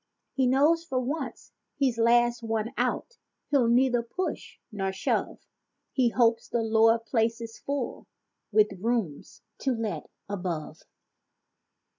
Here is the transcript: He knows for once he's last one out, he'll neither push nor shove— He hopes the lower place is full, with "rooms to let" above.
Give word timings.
He 0.33 0.47
knows 0.47 0.83
for 0.83 0.99
once 0.99 1.51
he's 1.75 1.99
last 1.99 2.41
one 2.41 2.73
out, 2.75 3.19
he'll 3.51 3.67
neither 3.67 4.01
push 4.01 4.57
nor 4.71 4.91
shove— 4.91 5.45
He 5.91 6.09
hopes 6.09 6.47
the 6.47 6.63
lower 6.63 6.97
place 6.97 7.39
is 7.39 7.59
full, 7.59 8.07
with 8.51 8.79
"rooms 8.81 9.43
to 9.59 9.75
let" 9.75 10.09
above. 10.27 10.81